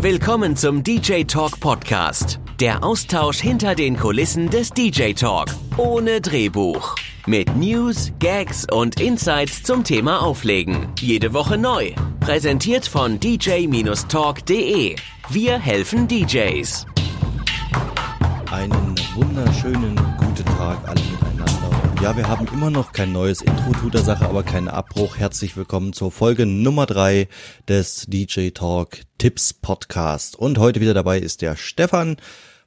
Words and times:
Willkommen 0.00 0.56
zum 0.56 0.82
DJ 0.82 1.22
Talk 1.24 1.60
Podcast. 1.60 2.38
Der 2.60 2.84
Austausch 2.84 3.40
hinter 3.40 3.74
den 3.74 3.96
Kulissen 3.96 4.50
des 4.50 4.70
DJ 4.70 5.14
Talk. 5.14 5.48
Ohne 5.78 6.20
Drehbuch. 6.20 6.96
Mit 7.26 7.56
News, 7.56 8.12
Gags 8.18 8.66
und 8.70 9.00
Insights 9.00 9.62
zum 9.62 9.82
Thema 9.84 10.20
Auflegen. 10.20 10.88
Jede 10.98 11.32
Woche 11.32 11.56
neu. 11.56 11.92
Präsentiert 12.20 12.86
von 12.86 13.18
dj-talk.de. 13.18 14.96
Wir 15.30 15.58
helfen 15.58 16.06
DJs. 16.06 16.86
Einen 18.50 18.94
wunderschönen 19.14 19.96
guten 20.18 20.44
Tag 20.44 20.86
alle 20.86 21.00
miteinander. 21.00 21.73
Ja, 22.04 22.14
wir 22.18 22.28
haben 22.28 22.46
immer 22.52 22.68
noch 22.68 22.92
kein 22.92 23.12
neues 23.12 23.40
Intro, 23.40 23.72
tut 23.72 23.94
der 23.94 24.02
Sache 24.02 24.28
aber 24.28 24.42
keinen 24.42 24.68
Abbruch. 24.68 25.16
Herzlich 25.16 25.56
willkommen 25.56 25.94
zur 25.94 26.12
Folge 26.12 26.44
Nummer 26.44 26.84
drei 26.84 27.28
des 27.66 28.04
DJ 28.06 28.50
Talk 28.50 28.98
Tipps 29.16 29.54
Podcast. 29.54 30.36
Und 30.36 30.58
heute 30.58 30.82
wieder 30.82 30.92
dabei 30.92 31.18
ist 31.18 31.40
der 31.40 31.56
Stefan. 31.56 32.18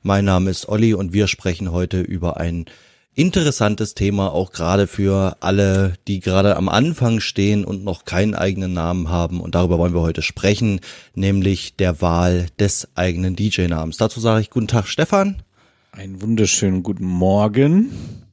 Mein 0.02 0.26
Name 0.26 0.50
ist 0.50 0.68
Olli 0.68 0.96
und 0.96 1.14
wir 1.14 1.28
sprechen 1.28 1.72
heute 1.72 2.02
über 2.02 2.38
ein 2.38 2.66
interessantes 3.14 3.94
Thema, 3.94 4.34
auch 4.34 4.52
gerade 4.52 4.88
für 4.88 5.38
alle, 5.40 5.94
die 6.08 6.20
gerade 6.20 6.56
am 6.56 6.68
Anfang 6.68 7.20
stehen 7.20 7.64
und 7.64 7.84
noch 7.84 8.06
keinen 8.06 8.34
eigenen 8.34 8.74
Namen 8.74 9.10
haben. 9.10 9.40
Und 9.40 9.54
darüber 9.54 9.78
wollen 9.78 9.94
wir 9.94 10.02
heute 10.02 10.24
sprechen, 10.24 10.80
nämlich 11.14 11.76
der 11.76 12.02
Wahl 12.02 12.48
des 12.58 12.88
eigenen 12.96 13.36
DJ-Namens. 13.36 13.98
Dazu 13.98 14.20
sage 14.20 14.42
ich 14.42 14.50
guten 14.50 14.68
Tag, 14.68 14.88
Stefan. 14.88 15.44
Einen 15.92 16.24
wunderschönen 16.24 16.82
guten 16.82 17.06
Morgen. 17.06 18.26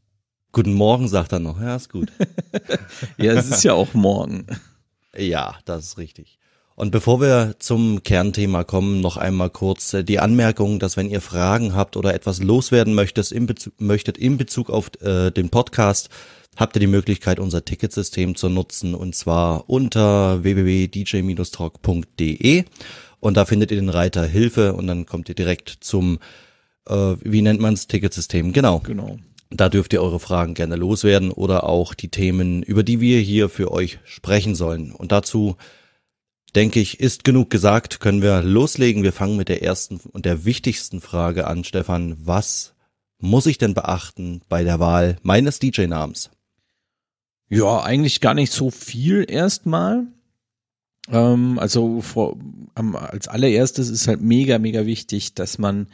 Guten 0.54 0.72
Morgen, 0.74 1.08
sagt 1.08 1.32
er 1.32 1.40
noch. 1.40 1.60
Ja, 1.60 1.74
ist 1.74 1.90
gut. 1.90 2.12
ja, 3.18 3.32
es 3.32 3.50
ist 3.50 3.64
ja 3.64 3.72
auch 3.72 3.92
morgen. 3.92 4.46
Ja, 5.16 5.56
das 5.64 5.84
ist 5.84 5.98
richtig. 5.98 6.38
Und 6.76 6.92
bevor 6.92 7.20
wir 7.20 7.56
zum 7.58 8.04
Kernthema 8.04 8.62
kommen, 8.62 9.00
noch 9.00 9.16
einmal 9.16 9.50
kurz 9.50 9.94
äh, 9.94 10.04
die 10.04 10.20
Anmerkung, 10.20 10.78
dass 10.78 10.96
wenn 10.96 11.10
ihr 11.10 11.20
Fragen 11.20 11.74
habt 11.74 11.96
oder 11.96 12.14
etwas 12.14 12.40
loswerden 12.40 12.94
möchtet 12.94 13.32
in 13.32 13.46
Bezug, 13.46 13.80
möchtet 13.80 14.16
in 14.16 14.38
Bezug 14.38 14.70
auf 14.70 14.92
äh, 15.00 15.32
den 15.32 15.50
Podcast, 15.50 16.08
habt 16.54 16.76
ihr 16.76 16.80
die 16.80 16.86
Möglichkeit, 16.86 17.40
unser 17.40 17.64
Ticketsystem 17.64 18.36
zu 18.36 18.48
nutzen 18.48 18.94
und 18.94 19.16
zwar 19.16 19.68
unter 19.68 20.44
www.dj-talk.de 20.44 22.64
und 23.18 23.36
da 23.36 23.44
findet 23.44 23.72
ihr 23.72 23.80
den 23.80 23.88
Reiter 23.88 24.24
Hilfe 24.24 24.74
und 24.74 24.86
dann 24.86 25.04
kommt 25.04 25.28
ihr 25.28 25.34
direkt 25.34 25.78
zum, 25.80 26.20
äh, 26.86 27.16
wie 27.22 27.42
nennt 27.42 27.60
man's, 27.60 27.88
Ticketsystem. 27.88 28.52
Genau. 28.52 28.78
Genau. 28.80 29.18
Da 29.54 29.68
dürft 29.68 29.92
ihr 29.92 30.02
eure 30.02 30.18
Fragen 30.18 30.54
gerne 30.54 30.74
loswerden 30.74 31.30
oder 31.30 31.64
auch 31.64 31.94
die 31.94 32.08
Themen, 32.08 32.64
über 32.64 32.82
die 32.82 33.00
wir 33.00 33.20
hier 33.20 33.48
für 33.48 33.70
euch 33.70 34.00
sprechen 34.04 34.56
sollen. 34.56 34.90
Und 34.90 35.12
dazu 35.12 35.56
denke 36.56 36.80
ich, 36.80 36.98
ist 36.98 37.22
genug 37.22 37.50
gesagt, 37.50 38.00
können 38.00 38.20
wir 38.20 38.42
loslegen. 38.42 39.04
Wir 39.04 39.12
fangen 39.12 39.36
mit 39.36 39.48
der 39.48 39.62
ersten 39.62 40.00
und 40.12 40.24
der 40.24 40.44
wichtigsten 40.44 41.00
Frage 41.00 41.46
an, 41.46 41.62
Stefan. 41.62 42.16
Was 42.18 42.74
muss 43.18 43.46
ich 43.46 43.58
denn 43.58 43.74
beachten 43.74 44.42
bei 44.48 44.64
der 44.64 44.80
Wahl 44.80 45.18
meines 45.22 45.60
DJ-Namens? 45.60 46.30
Ja, 47.48 47.82
eigentlich 47.82 48.20
gar 48.20 48.34
nicht 48.34 48.52
so 48.52 48.72
viel 48.72 49.24
erstmal. 49.28 50.06
Ähm, 51.08 51.60
also 51.60 52.00
vor, 52.00 52.36
als 52.74 53.28
allererstes 53.28 53.88
ist 53.88 54.08
halt 54.08 54.20
mega, 54.20 54.58
mega 54.58 54.84
wichtig, 54.84 55.34
dass 55.34 55.58
man 55.58 55.86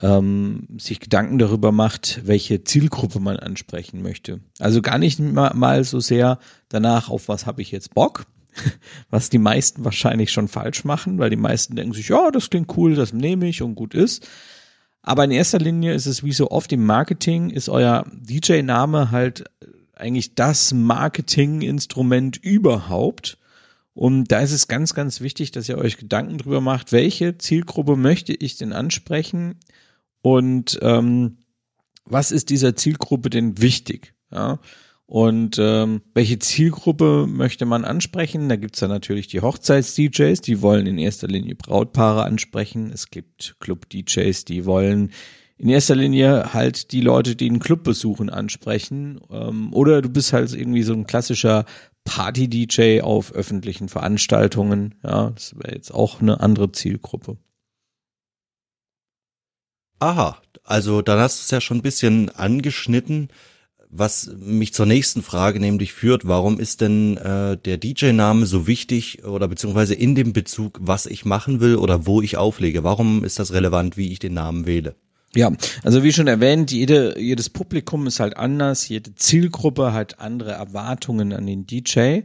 ähm, 0.00 0.66
sich 0.78 1.00
Gedanken 1.00 1.38
darüber 1.38 1.72
macht, 1.72 2.20
welche 2.24 2.62
Zielgruppe 2.64 3.20
man 3.20 3.36
ansprechen 3.36 4.02
möchte. 4.02 4.40
Also 4.58 4.82
gar 4.82 4.98
nicht 4.98 5.18
mal, 5.18 5.54
mal 5.54 5.82
so 5.84 6.00
sehr 6.00 6.38
danach, 6.68 7.10
auf 7.10 7.28
was 7.28 7.46
habe 7.46 7.62
ich 7.62 7.70
jetzt 7.70 7.94
Bock, 7.94 8.26
was 9.10 9.30
die 9.30 9.38
meisten 9.38 9.84
wahrscheinlich 9.84 10.30
schon 10.30 10.48
falsch 10.48 10.84
machen, 10.84 11.18
weil 11.18 11.30
die 11.30 11.36
meisten 11.36 11.76
denken 11.76 11.94
sich, 11.94 12.08
ja, 12.08 12.30
das 12.30 12.50
klingt 12.50 12.76
cool, 12.76 12.94
das 12.94 13.12
nehme 13.12 13.48
ich 13.48 13.62
und 13.62 13.74
gut 13.74 13.94
ist. 13.94 14.28
Aber 15.02 15.24
in 15.24 15.30
erster 15.30 15.58
Linie 15.58 15.94
ist 15.94 16.06
es 16.06 16.22
wie 16.22 16.32
so 16.32 16.50
oft 16.50 16.72
im 16.72 16.84
Marketing, 16.84 17.50
ist 17.50 17.68
euer 17.68 18.04
DJ-Name 18.12 19.10
halt 19.10 19.44
eigentlich 19.94 20.34
das 20.34 20.72
Marketinginstrument 20.72 22.36
überhaupt. 22.36 23.38
Und 23.94 24.30
da 24.30 24.40
ist 24.40 24.52
es 24.52 24.68
ganz, 24.68 24.94
ganz 24.94 25.20
wichtig, 25.20 25.50
dass 25.50 25.68
ihr 25.68 25.78
euch 25.78 25.96
Gedanken 25.96 26.38
drüber 26.38 26.60
macht, 26.60 26.92
welche 26.92 27.36
Zielgruppe 27.36 27.96
möchte 27.96 28.32
ich 28.32 28.56
denn 28.56 28.72
ansprechen 28.72 29.56
und 30.22 30.78
ähm, 30.82 31.38
was 32.04 32.32
ist 32.32 32.50
dieser 32.50 32.74
Zielgruppe 32.74 33.30
denn 33.30 33.60
wichtig? 33.60 34.14
Ja? 34.32 34.58
Und 35.06 35.56
ähm, 35.58 36.02
welche 36.12 36.38
Zielgruppe 36.38 37.26
möchte 37.26 37.64
man 37.64 37.86
ansprechen? 37.86 38.48
Da 38.50 38.56
gibt's 38.56 38.80
ja 38.80 38.88
natürlich 38.88 39.26
die 39.26 39.40
Hochzeits-DJs, 39.40 40.42
die 40.42 40.60
wollen 40.60 40.86
in 40.86 40.98
erster 40.98 41.28
Linie 41.28 41.54
Brautpaare 41.54 42.24
ansprechen. 42.24 42.90
Es 42.92 43.08
gibt 43.08 43.56
Club-DJs, 43.60 44.44
die 44.44 44.66
wollen 44.66 45.12
in 45.56 45.70
erster 45.70 45.96
Linie 45.96 46.52
halt 46.52 46.92
die 46.92 47.00
Leute, 47.00 47.36
die 47.36 47.48
einen 47.48 47.58
Club 47.58 47.84
besuchen, 47.84 48.28
ansprechen. 48.28 49.20
Ähm, 49.30 49.72
oder 49.72 50.02
du 50.02 50.10
bist 50.10 50.34
halt 50.34 50.52
irgendwie 50.52 50.82
so 50.82 50.92
ein 50.92 51.06
klassischer 51.06 51.64
Party-DJ 52.04 53.00
auf 53.00 53.32
öffentlichen 53.32 53.88
Veranstaltungen. 53.88 54.96
Ja, 55.02 55.30
das 55.30 55.54
wäre 55.56 55.74
jetzt 55.74 55.92
auch 55.92 56.20
eine 56.20 56.40
andere 56.40 56.70
Zielgruppe. 56.72 57.38
Aha, 59.98 60.38
also 60.64 61.02
dann 61.02 61.18
hast 61.18 61.38
du 61.38 61.42
es 61.44 61.50
ja 61.50 61.60
schon 61.60 61.78
ein 61.78 61.82
bisschen 61.82 62.30
angeschnitten 62.30 63.28
was 63.90 64.30
mich 64.38 64.74
zur 64.74 64.86
nächsten 64.86 65.22
Frage 65.22 65.60
nämlich 65.60 65.92
führt, 65.92 66.26
warum 66.26 66.60
ist 66.60 66.80
denn 66.80 67.16
äh, 67.16 67.56
der 67.56 67.78
DJ-Name 67.78 68.46
so 68.46 68.66
wichtig 68.66 69.24
oder 69.24 69.48
beziehungsweise 69.48 69.94
in 69.94 70.14
dem 70.14 70.32
Bezug, 70.32 70.78
was 70.80 71.06
ich 71.06 71.24
machen 71.24 71.60
will 71.60 71.76
oder 71.76 72.06
wo 72.06 72.20
ich 72.20 72.36
auflege? 72.36 72.84
Warum 72.84 73.24
ist 73.24 73.38
das 73.38 73.52
relevant, 73.52 73.96
wie 73.96 74.12
ich 74.12 74.18
den 74.18 74.34
Namen 74.34 74.66
wähle? 74.66 74.94
Ja, 75.34 75.52
also 75.84 76.02
wie 76.02 76.12
schon 76.12 76.26
erwähnt, 76.26 76.70
jede, 76.70 77.18
jedes 77.18 77.50
Publikum 77.50 78.06
ist 78.06 78.18
halt 78.20 78.36
anders, 78.36 78.88
jede 78.88 79.14
Zielgruppe 79.14 79.92
hat 79.92 80.20
andere 80.20 80.52
Erwartungen 80.52 81.32
an 81.32 81.46
den 81.46 81.66
DJ 81.66 82.20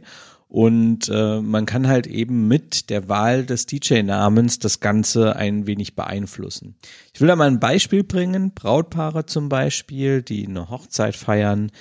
und 0.54 1.08
äh, 1.08 1.40
man 1.40 1.66
kann 1.66 1.88
halt 1.88 2.06
eben 2.06 2.46
mit 2.46 2.88
der 2.88 3.08
Wahl 3.08 3.44
des 3.44 3.66
DJ-Namens 3.66 4.60
das 4.60 4.78
Ganze 4.78 5.34
ein 5.34 5.66
wenig 5.66 5.96
beeinflussen. 5.96 6.76
Ich 7.12 7.20
will 7.20 7.26
da 7.26 7.34
mal 7.34 7.48
ein 7.48 7.58
Beispiel 7.58 8.04
bringen. 8.04 8.52
Brautpaare 8.54 9.26
zum 9.26 9.48
Beispiel, 9.48 10.22
die 10.22 10.46
eine 10.46 10.70
Hochzeit 10.70 11.16
feiern, 11.16 11.72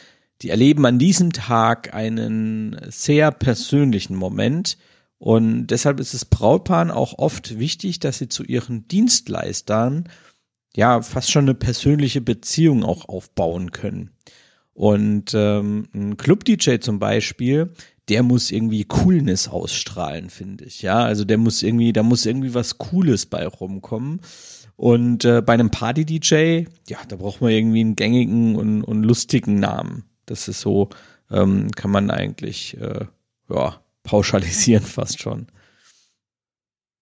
die 0.42 0.50
erleben 0.50 0.88
an 0.88 0.98
diesem 0.98 1.34
Tag 1.34 1.94
einen 1.94 2.76
sehr 2.90 3.30
persönlichen 3.30 4.16
Moment. 4.16 4.80
Und 5.20 5.68
deshalb 5.68 6.00
ist 6.00 6.16
es 6.16 6.26
Brautpaaren 6.26 6.90
auch 6.90 7.20
oft 7.20 7.60
wichtig, 7.60 8.00
dass 8.00 8.18
sie 8.18 8.28
zu 8.28 8.44
ihren 8.44 8.88
Dienstleistern 8.88 10.10
ja 10.76 11.04
fast 11.04 11.30
schon 11.30 11.46
eine 11.46 11.54
persönliche 11.54 12.22
Beziehung 12.22 12.84
auch 12.84 13.08
aufbauen 13.08 13.70
können. 13.70 14.10
Und 14.74 15.34
ähm, 15.36 15.88
ein 15.94 16.18
Club-DJ 16.18 16.80
zum 16.80 16.98
Beispiel, 16.98 17.74
der 18.10 18.24
muss 18.24 18.52
irgendwie 18.52 18.84
Coolness 18.84 19.48
ausstrahlen, 19.48 20.30
finde 20.30 20.66
ich. 20.66 20.82
Ja, 20.82 21.04
also 21.04 21.24
der 21.24 21.38
muss 21.38 21.64
irgendwie, 21.64 21.94
da 21.94 22.04
muss 22.04 22.26
irgendwie 22.26 22.54
was 22.54 22.78
Cooles 22.78 23.26
bei 23.26 23.48
rumkommen. 23.48 24.22
Und 24.76 25.24
äh, 25.24 25.42
bei 25.42 25.54
einem 25.54 25.72
Party-DJ, 25.72 26.66
ja, 26.90 26.98
da 27.08 27.16
braucht 27.16 27.42
man 27.42 27.52
irgendwie 27.52 27.82
einen 27.82 27.96
gängigen 27.96 28.56
und, 28.56 28.84
und 28.84 29.04
lustigen 29.04 29.60
Namen. 29.60 30.04
Das 30.26 30.48
ist 30.48 30.62
so, 30.62 30.90
ähm, 31.32 31.72
kann 31.72 31.92
man 31.92 32.10
eigentlich, 32.10 32.78
äh, 32.80 33.06
ja, 33.50 33.82
pauschalisieren 34.04 34.84
fast 34.86 35.22
schon. 35.22 35.48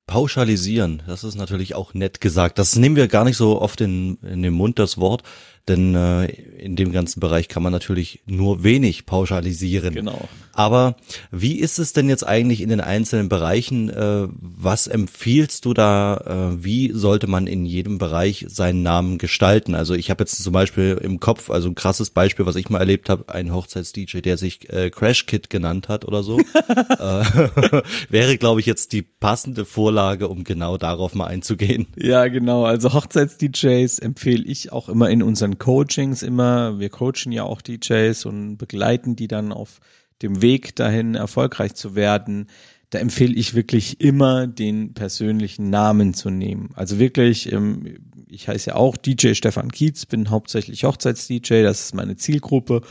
Pauschalisieren, 0.06 1.02
das 1.08 1.24
ist 1.24 1.36
natürlich 1.36 1.74
auch 1.74 1.94
nett 1.94 2.20
gesagt. 2.20 2.60
Das 2.60 2.76
nehmen 2.76 2.98
wir 2.98 3.08
gar 3.08 3.24
nicht 3.24 3.38
so 3.38 3.62
oft 3.62 3.80
in, 3.80 4.18
in 4.18 4.44
den 4.44 4.54
Mund, 4.54 4.78
das 4.78 4.98
Wort. 4.98 5.24
Denn 5.68 5.96
äh, 5.96 6.26
in 6.26 6.76
dem 6.76 6.92
ganzen 6.92 7.20
Bereich 7.20 7.48
kann 7.48 7.64
man 7.64 7.72
natürlich 7.72 8.22
nur 8.26 8.64
wenig 8.64 9.06
pauschalisieren. 9.06 9.94
Genau. 9.94 10.28
Aber 10.54 10.96
wie 11.32 11.60
ist 11.60 11.80
es 11.80 11.94
denn 11.94 12.10
jetzt 12.10 12.28
eigentlich 12.28 12.62
in 12.62 12.70
den 12.70 12.82
einzelnen 12.82 13.30
Bereichen? 13.30 13.90
Äh, 13.90 14.28
was 14.40 14.88
empfiehlst 14.88 15.66
du 15.66 15.74
da? 15.74 16.52
Äh, 16.52 16.64
wie 16.64 16.92
sollte 16.94 17.28
man 17.28 17.48
in 17.48 17.66
jedem 17.66 17.98
Bereich 17.98 18.46
seinen 18.50 18.84
Namen 18.84 19.18
gestalten? 19.18 19.76
Also 19.76 19.94
ich 19.94 20.10
habe 20.10 20.24
jetzt 20.24 20.44
zum 20.44 20.54
Beispiel 20.54 21.00
im 21.02 21.20
Kopf, 21.20 21.50
also 21.50 21.70
ein 21.70 21.76
krasses 21.76 22.10
Beispiel, 22.10 22.46
was 22.46 22.56
ich 22.56 22.70
mal 22.70 22.80
erlebt 22.80 23.10
habe, 23.10 23.34
ein 23.34 23.54
Hochzeits-DJ, 23.54 24.20
der 24.20 24.38
sich 24.38 24.70
äh, 24.72 24.90
Crash 24.90 25.26
Kit 25.26 25.50
genannt 25.50 25.88
hat 25.88 26.06
oder 26.06 26.22
so. 26.22 26.40
äh, 26.70 27.82
wäre, 28.10 28.38
glaube 28.38 28.60
ich, 28.60 28.66
jetzt 28.66 28.92
die 28.92 29.04
passende 29.04 29.66
Vorlage, 29.66 30.28
um 30.28 30.44
genau 30.44 30.78
darauf 30.78 31.16
mal 31.16 31.28
einzugehen. 31.28 31.88
Ja, 31.96 32.28
genau. 32.28 32.66
Also 32.66 32.94
Hochzeits-DJs 32.94 34.00
empfehle 34.00 34.44
ich 34.44 34.72
auch 34.72 34.90
immer 34.90 35.10
in 35.10 35.24
unseren 35.24 35.51
unseren 35.52 35.58
Coachings 35.60 36.24
immer, 36.24 36.80
wir 36.80 36.90
coachen 36.90 37.32
ja 37.32 37.44
auch 37.44 37.62
DJs 37.62 38.26
und 38.26 38.58
begleiten 38.58 39.16
die 39.16 39.28
dann 39.28 39.52
auf 39.52 39.80
dem 40.22 40.42
Weg 40.42 40.76
dahin 40.76 41.16
erfolgreich 41.16 41.74
zu 41.74 41.96
werden. 41.96 42.48
Da 42.90 43.00
empfehle 43.00 43.34
ich 43.34 43.54
wirklich 43.54 44.02
immer 44.02 44.48
den 44.48 44.94
persönlichen 44.94 45.70
Namen 45.70 46.14
zu 46.14 46.30
nehmen. 46.30 46.70
Also 46.76 47.00
wirklich, 47.00 47.52
ähm, 47.52 47.98
ich 48.28 48.48
heiße 48.48 48.72
ja 48.72 48.76
auch 48.76 48.98
DJ 48.98 49.34
Stefan 49.34 49.72
Kietz, 49.72 50.06
bin 50.06 50.30
hauptsächlich 50.30 50.84
Hochzeits-DJ, 50.84 51.64
das 51.64 51.86
ist 51.86 51.96
meine 51.96 52.18
Zielgruppe. 52.18 52.82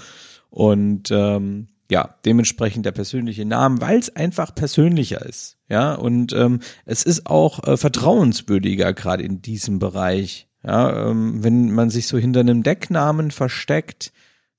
Und 0.49 1.11
ähm, 1.11 1.69
ja, 1.91 2.17
dementsprechend 2.25 2.87
der 2.87 2.93
persönliche 2.93 3.45
Name, 3.45 3.81
weil 3.81 3.99
es 3.99 4.15
einfach 4.15 4.55
persönlicher 4.55 5.25
ist. 5.25 5.59
Ja, 5.69 5.95
und 5.95 6.33
ähm, 6.33 6.61
es 6.85 7.03
ist 7.05 7.27
auch 7.27 7.63
äh, 7.65 7.77
vertrauenswürdiger, 7.77 8.93
gerade 8.93 9.23
in 9.23 9.43
diesem 9.43 9.79
Bereich. 9.79 10.50
Ja, 10.63 11.09
ähm, 11.09 11.43
wenn 11.43 11.73
man 11.73 11.91
sich 11.91 12.07
so 12.07 12.19
hinter 12.19 12.41
einem 12.41 12.63
Decknamen 12.63 13.31
versteckt, 13.31 14.13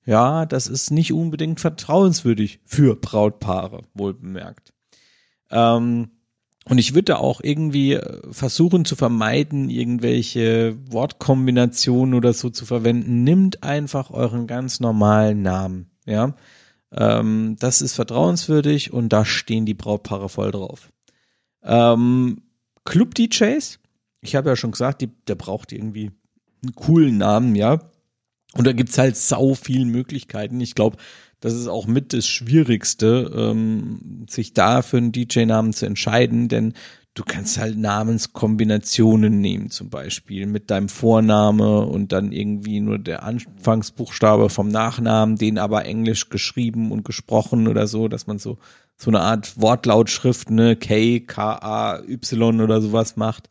ja, 0.04 0.46
das 0.46 0.66
ist 0.66 0.90
nicht 0.90 1.12
unbedingt 1.12 1.60
vertrauenswürdig 1.60 2.60
für 2.64 2.96
Brautpaare, 2.96 3.82
wohl 3.94 4.14
bemerkt. 4.14 4.72
Ähm, 5.50 6.10
und 6.64 6.78
ich 6.78 6.94
würde 6.94 7.18
auch 7.18 7.40
irgendwie 7.42 7.94
äh, 7.94 8.20
versuchen 8.30 8.84
zu 8.84 8.96
vermeiden, 8.96 9.68
irgendwelche 9.68 10.76
Wortkombinationen 10.90 12.14
oder 12.14 12.32
so 12.32 12.50
zu 12.50 12.66
verwenden. 12.66 13.24
Nimmt 13.24 13.62
einfach 13.62 14.10
euren 14.10 14.46
ganz 14.46 14.80
normalen 14.80 15.42
Namen. 15.42 15.90
Ja, 16.04 16.34
ähm, 16.92 17.56
das 17.58 17.80
ist 17.80 17.94
vertrauenswürdig 17.94 18.92
und 18.92 19.12
da 19.12 19.24
stehen 19.24 19.66
die 19.66 19.74
Brautpaare 19.74 20.28
voll 20.28 20.50
drauf. 20.50 20.92
Ähm, 21.62 22.42
Club-DJs, 22.84 23.78
ich 24.22 24.34
habe 24.34 24.48
ja 24.48 24.56
schon 24.56 24.70
gesagt, 24.70 25.02
die, 25.02 25.10
der 25.26 25.34
braucht 25.34 25.72
irgendwie 25.72 26.10
einen 26.62 26.74
coolen 26.74 27.18
Namen, 27.18 27.54
ja. 27.54 27.80
Und 28.54 28.66
da 28.66 28.72
gibt's 28.72 28.98
halt 28.98 29.16
sau 29.16 29.54
viel 29.54 29.84
Möglichkeiten. 29.84 30.60
Ich 30.60 30.74
glaube, 30.74 30.96
das 31.40 31.54
ist 31.54 31.66
auch 31.66 31.86
mit 31.86 32.12
das 32.12 32.26
Schwierigste, 32.26 33.30
ähm, 33.34 34.26
sich 34.28 34.54
da 34.54 34.82
für 34.82 34.98
einen 34.98 35.12
DJ-Namen 35.12 35.72
zu 35.72 35.86
entscheiden, 35.86 36.48
denn 36.48 36.74
du 37.14 37.24
kannst 37.24 37.58
halt 37.58 37.76
Namenskombinationen 37.76 39.40
nehmen, 39.40 39.70
zum 39.70 39.90
Beispiel 39.90 40.46
mit 40.46 40.70
deinem 40.70 40.88
Vorname 40.88 41.80
und 41.80 42.12
dann 42.12 42.30
irgendwie 42.30 42.80
nur 42.80 42.98
der 42.98 43.24
Anfangsbuchstabe 43.24 44.50
vom 44.50 44.68
Nachnamen, 44.68 45.36
den 45.36 45.58
aber 45.58 45.84
englisch 45.84 46.28
geschrieben 46.28 46.92
und 46.92 47.04
gesprochen 47.04 47.68
oder 47.68 47.86
so, 47.86 48.08
dass 48.08 48.26
man 48.26 48.38
so 48.38 48.58
so 48.96 49.10
eine 49.10 49.20
Art 49.20 49.60
Wortlautschrift, 49.60 50.50
ne, 50.50 50.76
K, 50.76 51.20
K, 51.20 51.58
A, 51.60 52.02
Y 52.06 52.60
oder 52.60 52.80
sowas 52.80 53.16
macht. 53.16 53.48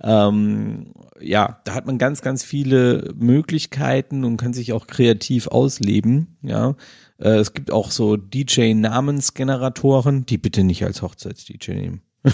Ähm, 0.00 0.92
ja, 1.20 1.60
da 1.64 1.74
hat 1.74 1.86
man 1.86 1.98
ganz, 1.98 2.22
ganz 2.22 2.44
viele 2.44 3.12
Möglichkeiten 3.14 4.24
und 4.24 4.36
kann 4.36 4.52
sich 4.52 4.72
auch 4.72 4.86
kreativ 4.86 5.48
ausleben. 5.48 6.38
Ja, 6.42 6.76
äh, 7.18 7.36
es 7.36 7.52
gibt 7.52 7.70
auch 7.70 7.90
so 7.90 8.16
DJ-Namensgeneratoren, 8.16 10.26
die 10.26 10.38
bitte 10.38 10.64
nicht 10.64 10.84
als 10.84 11.02
Hochzeits-DJ 11.02 11.72
nehmen. 11.72 12.02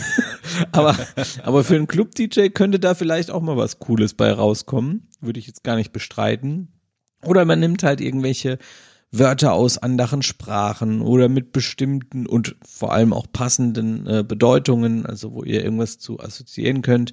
aber, 0.72 0.96
aber 1.42 1.64
für 1.64 1.76
einen 1.76 1.86
Club-DJ 1.86 2.48
könnte 2.48 2.78
da 2.78 2.94
vielleicht 2.94 3.30
auch 3.30 3.42
mal 3.42 3.56
was 3.56 3.78
Cooles 3.78 4.14
bei 4.14 4.32
rauskommen. 4.32 5.08
Würde 5.20 5.40
ich 5.40 5.46
jetzt 5.46 5.64
gar 5.64 5.76
nicht 5.76 5.92
bestreiten. 5.92 6.72
Oder 7.24 7.44
man 7.44 7.60
nimmt 7.60 7.82
halt 7.82 8.00
irgendwelche 8.00 8.58
Wörter 9.10 9.54
aus 9.54 9.78
anderen 9.78 10.22
Sprachen 10.22 11.00
oder 11.00 11.28
mit 11.28 11.52
bestimmten 11.52 12.26
und 12.26 12.56
vor 12.64 12.92
allem 12.92 13.12
auch 13.12 13.26
passenden 13.32 14.06
äh, 14.06 14.22
Bedeutungen, 14.22 15.06
also 15.06 15.32
wo 15.32 15.44
ihr 15.44 15.64
irgendwas 15.64 15.98
zu 15.98 16.20
assoziieren 16.20 16.82
könnt. 16.82 17.12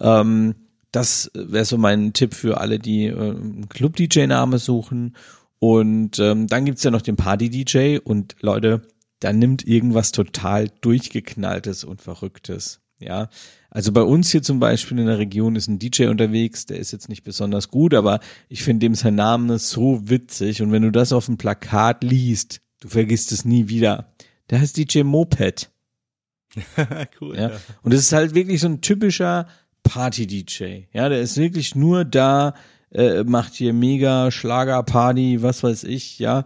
Ähm, 0.00 0.54
das 0.92 1.30
wäre 1.34 1.64
so 1.64 1.78
mein 1.78 2.12
Tipp 2.12 2.34
für 2.34 2.60
alle, 2.60 2.78
die 2.78 3.06
äh, 3.06 3.12
einen 3.12 3.68
Club-DJ-Name 3.68 4.58
suchen. 4.58 5.16
Und 5.58 6.18
ähm, 6.18 6.46
dann 6.46 6.64
gibt's 6.64 6.82
ja 6.82 6.90
noch 6.90 7.02
den 7.02 7.16
Party-DJ 7.16 7.98
und 7.98 8.36
Leute, 8.40 8.82
da 9.20 9.32
nimmt 9.32 9.66
irgendwas 9.66 10.12
total 10.12 10.68
durchgeknalltes 10.80 11.84
und 11.84 12.02
Verrücktes. 12.02 12.80
Ja, 12.98 13.28
also 13.70 13.90
bei 13.90 14.02
uns 14.02 14.30
hier 14.30 14.42
zum 14.42 14.60
Beispiel 14.60 14.98
in 14.98 15.06
der 15.06 15.18
Region 15.18 15.56
ist 15.56 15.66
ein 15.66 15.78
DJ 15.78 16.06
unterwegs, 16.06 16.66
der 16.66 16.78
ist 16.78 16.92
jetzt 16.92 17.08
nicht 17.08 17.24
besonders 17.24 17.68
gut, 17.68 17.94
aber 17.94 18.20
ich 18.48 18.62
finde 18.62 18.86
dem 18.86 18.94
sein 18.94 19.16
Name 19.16 19.58
so 19.58 20.08
witzig 20.08 20.62
und 20.62 20.70
wenn 20.70 20.82
du 20.82 20.92
das 20.92 21.12
auf 21.12 21.26
dem 21.26 21.36
Plakat 21.36 22.04
liest, 22.04 22.60
du 22.80 22.88
vergisst 22.88 23.32
es 23.32 23.44
nie 23.44 23.68
wieder. 23.68 24.12
Der 24.50 24.60
heißt 24.60 24.76
DJ 24.76 25.02
Moped. 25.02 25.70
cool. 27.20 27.36
Ja. 27.36 27.50
ja. 27.50 27.60
Und 27.82 27.92
es 27.92 28.00
ist 28.00 28.12
halt 28.12 28.34
wirklich 28.34 28.60
so 28.60 28.68
ein 28.68 28.82
typischer 28.82 29.48
Party-DJ. 29.82 30.84
Ja, 30.92 31.08
der 31.08 31.20
ist 31.20 31.36
wirklich 31.36 31.74
nur 31.74 32.04
da, 32.04 32.54
äh, 32.92 33.24
macht 33.24 33.54
hier 33.54 33.72
mega 33.72 34.30
Schlagerparty, 34.30 35.42
was 35.42 35.62
weiß 35.62 35.84
ich, 35.84 36.18
ja. 36.18 36.44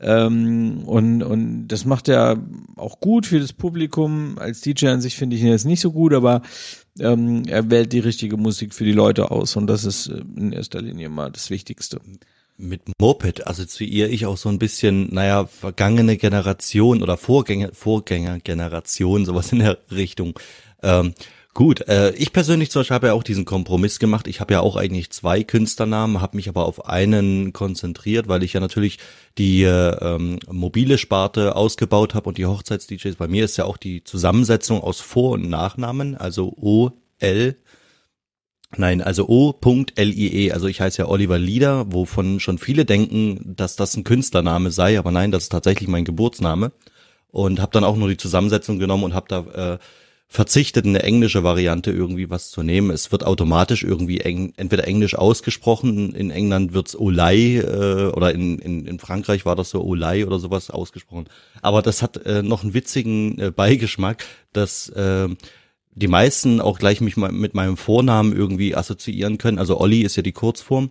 Ähm, 0.00 0.84
und, 0.86 1.22
und 1.22 1.68
das 1.68 1.84
macht 1.84 2.08
er 2.08 2.38
auch 2.76 3.00
gut 3.00 3.26
für 3.26 3.40
das 3.40 3.52
Publikum. 3.52 4.38
Als 4.38 4.60
DJ 4.60 4.88
an 4.88 5.00
sich 5.00 5.16
finde 5.16 5.36
ich 5.36 5.42
ihn 5.42 5.48
jetzt 5.48 5.66
nicht 5.66 5.80
so 5.80 5.90
gut, 5.90 6.14
aber 6.14 6.42
ähm, 7.00 7.42
er 7.46 7.70
wählt 7.70 7.92
die 7.92 7.98
richtige 7.98 8.36
Musik 8.36 8.74
für 8.74 8.84
die 8.84 8.92
Leute 8.92 9.30
aus 9.30 9.56
und 9.56 9.66
das 9.66 9.84
ist 9.84 10.08
äh, 10.08 10.22
in 10.36 10.52
erster 10.52 10.80
Linie 10.80 11.08
mal 11.08 11.30
das 11.30 11.50
Wichtigste. 11.50 12.00
Mit 12.56 12.82
Moped 13.00 13.46
assoziiere 13.46 14.08
ich 14.08 14.26
auch 14.26 14.36
so 14.36 14.48
ein 14.48 14.58
bisschen, 14.58 15.14
naja, 15.14 15.46
vergangene 15.46 16.16
Generation 16.16 17.02
oder 17.02 17.16
Vorgänger, 17.16 17.70
Vorgängergeneration, 17.72 19.24
sowas 19.24 19.52
in 19.52 19.60
der 19.60 19.78
Richtung. 19.92 20.38
Ähm, 20.82 21.14
Gut, 21.58 21.88
äh, 21.88 22.12
ich 22.12 22.32
persönlich 22.32 22.70
zum 22.70 22.82
Beispiel 22.82 22.94
habe 22.94 23.06
ja 23.08 23.14
auch 23.14 23.24
diesen 23.24 23.44
Kompromiss 23.44 23.98
gemacht. 23.98 24.28
Ich 24.28 24.38
habe 24.38 24.54
ja 24.54 24.60
auch 24.60 24.76
eigentlich 24.76 25.10
zwei 25.10 25.42
Künstlernamen, 25.42 26.20
habe 26.20 26.36
mich 26.36 26.48
aber 26.48 26.64
auf 26.66 26.86
einen 26.86 27.52
konzentriert, 27.52 28.28
weil 28.28 28.44
ich 28.44 28.52
ja 28.52 28.60
natürlich 28.60 29.00
die 29.38 29.64
äh, 29.64 29.96
ähm, 30.00 30.38
mobile 30.48 30.98
Sparte 30.98 31.56
ausgebaut 31.56 32.14
habe 32.14 32.28
und 32.28 32.38
die 32.38 32.46
Hochzeits-DJs. 32.46 33.16
Bei 33.16 33.26
mir 33.26 33.44
ist 33.44 33.56
ja 33.56 33.64
auch 33.64 33.76
die 33.76 34.04
Zusammensetzung 34.04 34.80
aus 34.80 35.00
Vor- 35.00 35.32
und 35.32 35.50
Nachnamen, 35.50 36.14
also 36.14 36.54
O, 36.56 36.92
L, 37.18 37.56
Nein, 38.76 39.02
also 39.02 39.26
O.LIE, 39.26 40.52
also 40.52 40.68
ich 40.68 40.80
heiße 40.80 40.98
ja 41.02 41.08
Oliver 41.08 41.40
Lieder, 41.40 41.92
wovon 41.92 42.38
schon 42.38 42.58
viele 42.58 42.84
denken, 42.84 43.56
dass 43.56 43.74
das 43.74 43.96
ein 43.96 44.04
Künstlername 44.04 44.70
sei, 44.70 44.96
aber 44.96 45.10
nein, 45.10 45.32
das 45.32 45.44
ist 45.44 45.48
tatsächlich 45.48 45.88
mein 45.88 46.04
Geburtsname. 46.04 46.70
Und 47.30 47.60
habe 47.60 47.72
dann 47.72 47.82
auch 47.82 47.96
nur 47.96 48.08
die 48.08 48.16
Zusammensetzung 48.16 48.78
genommen 48.78 49.02
und 49.02 49.14
habe 49.14 49.26
da 49.28 49.72
äh, 49.74 49.78
verzichtet, 50.30 50.84
eine 50.84 51.02
englische 51.02 51.42
Variante 51.42 51.90
irgendwie 51.90 52.28
was 52.28 52.50
zu 52.50 52.62
nehmen. 52.62 52.90
Es 52.90 53.10
wird 53.10 53.24
automatisch 53.24 53.82
irgendwie 53.82 54.20
eng, 54.20 54.52
entweder 54.58 54.86
englisch 54.86 55.14
ausgesprochen, 55.14 56.14
in 56.14 56.30
England 56.30 56.74
wird's 56.74 56.94
Olay 56.94 57.58
äh, 57.58 58.12
oder 58.12 58.34
in, 58.34 58.58
in, 58.58 58.86
in 58.86 58.98
Frankreich 58.98 59.46
war 59.46 59.56
das 59.56 59.70
so 59.70 59.82
Olay 59.82 60.24
oder 60.24 60.38
sowas 60.38 60.68
ausgesprochen. 60.68 61.28
Aber 61.62 61.80
das 61.80 62.02
hat 62.02 62.26
äh, 62.26 62.42
noch 62.42 62.62
einen 62.62 62.74
witzigen 62.74 63.38
äh, 63.38 63.50
Beigeschmack, 63.50 64.26
dass 64.52 64.90
äh, 64.90 65.28
die 65.92 66.08
meisten 66.08 66.60
auch 66.60 66.78
gleich 66.78 67.00
mich 67.00 67.16
mal 67.16 67.32
mit 67.32 67.54
meinem 67.54 67.78
Vornamen 67.78 68.36
irgendwie 68.36 68.76
assoziieren 68.76 69.38
können. 69.38 69.58
Also 69.58 69.80
Olli 69.80 70.02
ist 70.02 70.16
ja 70.16 70.22
die 70.22 70.32
Kurzform 70.32 70.90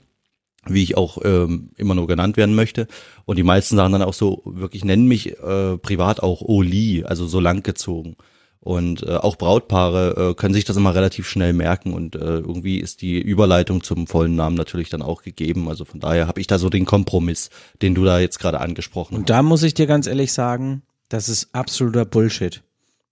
wie 0.69 0.83
ich 0.83 0.97
auch 0.97 1.19
ähm, 1.23 1.69
immer 1.77 1.95
nur 1.95 2.07
genannt 2.07 2.35
werden 2.35 2.53
möchte. 2.53 2.87
Und 3.23 3.37
die 3.37 3.43
meisten 3.43 3.77
sagen 3.77 3.93
dann 3.93 4.01
auch 4.01 4.13
so, 4.13 4.41
wirklich 4.43 4.83
nennen 4.83 5.07
mich 5.07 5.39
äh, 5.39 5.77
privat 5.77 6.21
auch 6.21 6.41
Oli, 6.41 7.05
also 7.05 7.25
so 7.25 7.39
langgezogen. 7.39 8.17
Und 8.59 9.03
äh, 9.03 9.15
auch 9.15 9.37
Brautpaare 9.37 10.31
äh, 10.31 10.33
können 10.33 10.53
sich 10.53 10.65
das 10.65 10.75
immer 10.77 10.93
relativ 10.93 11.27
schnell 11.27 11.53
merken 11.53 11.93
und 11.93 12.15
äh, 12.15 12.19
irgendwie 12.19 12.79
ist 12.79 13.01
die 13.01 13.21
Überleitung 13.21 13.83
zum 13.83 14.07
vollen 14.07 14.35
Namen 14.35 14.55
natürlich 14.55 14.89
dann 14.89 15.01
auch 15.01 15.21
gegeben. 15.21 15.69
Also 15.69 15.85
von 15.85 15.99
daher 15.99 16.27
habe 16.27 16.41
ich 16.41 16.47
da 16.47 16.57
so 16.57 16.69
den 16.69 16.85
Kompromiss, 16.85 17.49
den 17.81 17.95
du 17.95 18.03
da 18.03 18.19
jetzt 18.19 18.39
gerade 18.39 18.59
angesprochen 18.59 19.13
hast. 19.13 19.19
Und 19.19 19.29
da 19.29 19.41
muss 19.41 19.63
ich 19.63 19.73
dir 19.73 19.87
ganz 19.87 20.07
ehrlich 20.07 20.33
sagen, 20.33 20.81
das 21.09 21.29
ist 21.29 21.53
absoluter 21.53 22.03
Bullshit. 22.05 22.63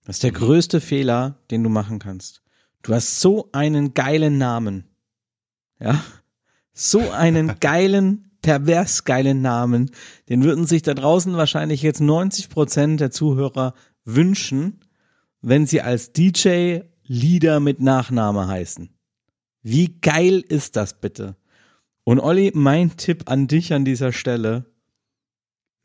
Das 0.04 0.16
ist 0.16 0.24
der 0.24 0.32
mhm. 0.32 0.36
größte 0.36 0.80
Fehler, 0.80 1.36
den 1.50 1.62
du 1.62 1.70
machen 1.70 1.98
kannst. 1.98 2.42
Du 2.82 2.92
hast 2.92 3.20
so 3.20 3.48
einen 3.52 3.94
geilen 3.94 4.38
Namen. 4.38 4.84
Ja? 5.80 6.02
So 6.72 7.10
einen 7.10 7.54
geilen, 7.60 8.30
pervers 8.42 9.04
geilen 9.04 9.42
Namen. 9.42 9.90
Den 10.28 10.44
würden 10.44 10.66
sich 10.66 10.82
da 10.82 10.94
draußen 10.94 11.36
wahrscheinlich 11.36 11.82
jetzt 11.82 12.00
90 12.00 12.48
Prozent 12.48 13.00
der 13.00 13.10
Zuhörer 13.10 13.74
wünschen 14.04 14.80
wenn 15.46 15.64
sie 15.64 15.80
als 15.80 16.12
DJ 16.12 16.80
Lieder 17.04 17.60
mit 17.60 17.80
Nachname 17.80 18.48
heißen. 18.48 18.90
Wie 19.62 19.96
geil 20.00 20.42
ist 20.48 20.74
das 20.74 21.00
bitte? 21.00 21.36
Und 22.02 22.18
Olli, 22.18 22.50
mein 22.52 22.96
Tipp 22.96 23.30
an 23.30 23.46
dich 23.46 23.72
an 23.72 23.84
dieser 23.84 24.12
Stelle, 24.12 24.64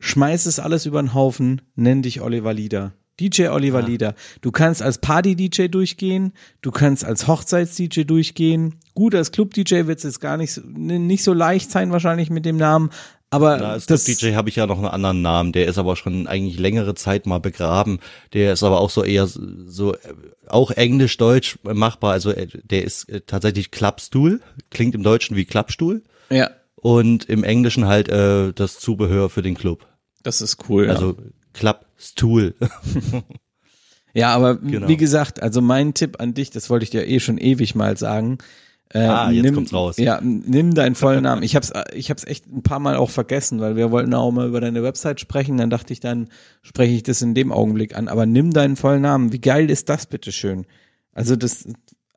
schmeiß 0.00 0.46
es 0.46 0.58
alles 0.58 0.84
über 0.84 1.00
den 1.00 1.14
Haufen, 1.14 1.62
nenn 1.76 2.02
dich 2.02 2.22
Oliver 2.22 2.52
Lieder. 2.52 2.94
DJ 3.20 3.48
Oliver 3.48 3.82
ja. 3.82 3.86
Lieder. 3.86 4.14
Du 4.40 4.50
kannst 4.50 4.82
als 4.82 4.98
Party-DJ 4.98 5.68
durchgehen, 5.68 6.32
du 6.60 6.72
kannst 6.72 7.04
als 7.04 7.28
Hochzeits-DJ 7.28 8.02
durchgehen. 8.02 8.80
Gut, 8.94 9.14
als 9.14 9.30
Club-DJ 9.30 9.86
wird 9.86 9.98
es 9.98 10.02
jetzt 10.02 10.20
gar 10.20 10.38
nicht, 10.38 10.60
nicht 10.64 11.22
so 11.22 11.32
leicht 11.32 11.70
sein 11.70 11.92
wahrscheinlich 11.92 12.30
mit 12.30 12.44
dem 12.44 12.56
Namen, 12.56 12.90
aber 13.32 13.56
Na, 13.56 13.78
das 13.78 14.04
DJ 14.04 14.34
habe 14.34 14.50
ich 14.50 14.56
ja 14.56 14.66
noch 14.66 14.76
einen 14.76 14.88
anderen 14.88 15.22
Namen, 15.22 15.52
der 15.52 15.66
ist 15.66 15.78
aber 15.78 15.96
schon 15.96 16.26
eigentlich 16.26 16.58
längere 16.58 16.94
Zeit 16.94 17.24
mal 17.24 17.38
begraben. 17.38 17.98
Der 18.34 18.52
ist 18.52 18.62
aber 18.62 18.78
auch 18.78 18.90
so 18.90 19.02
eher 19.02 19.26
so 19.26 19.96
auch 20.46 20.70
englisch-deutsch 20.70 21.58
machbar. 21.62 22.12
Also 22.12 22.30
äh, 22.30 22.46
der 22.62 22.84
ist 22.84 23.08
äh, 23.08 23.22
tatsächlich 23.22 23.70
Klappstuhl, 23.70 24.42
klingt 24.70 24.94
im 24.94 25.02
Deutschen 25.02 25.34
wie 25.34 25.46
Klappstuhl. 25.46 26.02
Ja. 26.28 26.50
Und 26.74 27.24
im 27.24 27.42
Englischen 27.42 27.86
halt 27.86 28.10
äh, 28.10 28.52
das 28.52 28.78
Zubehör 28.78 29.30
für 29.30 29.40
den 29.40 29.54
Club. 29.54 29.86
Das 30.22 30.42
ist 30.42 30.68
cool. 30.68 30.90
Also 30.90 31.12
ja. 31.12 31.24
Klappstuhl. 31.54 32.54
ja, 34.12 34.34
aber 34.34 34.56
genau. 34.56 34.88
wie 34.88 34.98
gesagt, 34.98 35.42
also 35.42 35.62
mein 35.62 35.94
Tipp 35.94 36.20
an 36.20 36.34
dich, 36.34 36.50
das 36.50 36.68
wollte 36.68 36.84
ich 36.84 36.90
dir 36.90 37.08
eh 37.08 37.18
schon 37.18 37.38
ewig 37.38 37.74
mal 37.74 37.96
sagen 37.96 38.36
Äh, 38.94 38.98
ah, 39.00 39.30
jetzt 39.30 39.44
nimm, 39.44 39.54
kommt's 39.54 39.72
raus. 39.72 39.96
Ja, 39.96 40.20
nimm 40.22 40.74
deinen 40.74 40.94
vollen 40.94 41.22
Namen. 41.24 41.42
Ich 41.42 41.56
hab's, 41.56 41.72
ich 41.94 42.10
hab's 42.10 42.24
echt 42.24 42.46
ein 42.46 42.62
paar 42.62 42.78
Mal 42.78 42.96
auch 42.96 43.10
vergessen, 43.10 43.60
weil 43.60 43.76
wir 43.76 43.90
wollten 43.90 44.12
auch 44.14 44.30
mal 44.30 44.46
über 44.46 44.60
deine 44.60 44.82
Website 44.82 45.20
sprechen. 45.20 45.56
Dann 45.56 45.70
dachte 45.70 45.92
ich, 45.92 46.00
dann 46.00 46.28
spreche 46.62 46.94
ich 46.94 47.02
das 47.02 47.22
in 47.22 47.34
dem 47.34 47.52
Augenblick 47.52 47.96
an. 47.96 48.08
Aber 48.08 48.26
nimm 48.26 48.52
deinen 48.52 48.76
vollen 48.76 49.02
Namen. 49.02 49.32
Wie 49.32 49.40
geil 49.40 49.70
ist 49.70 49.88
das, 49.88 50.06
bitteschön? 50.06 50.66
Also 51.14 51.36
das, 51.36 51.66